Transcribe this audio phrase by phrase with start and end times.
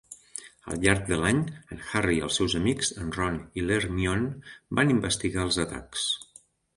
[0.69, 1.41] Al llarg de l'any,
[1.75, 4.31] en Harry i els seus amics, en Ron i l'Hermione,
[4.81, 6.07] van investigar els atacs.